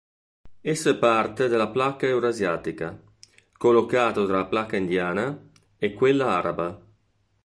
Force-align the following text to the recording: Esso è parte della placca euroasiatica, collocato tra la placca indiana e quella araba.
Esso 0.61 0.89
è 0.89 0.97
parte 0.97 1.47
della 1.47 1.69
placca 1.69 2.07
euroasiatica, 2.07 2.99
collocato 3.55 4.25
tra 4.25 4.37
la 4.39 4.47
placca 4.47 4.75
indiana 4.75 5.39
e 5.77 5.93
quella 5.93 6.31
araba. 6.37 6.81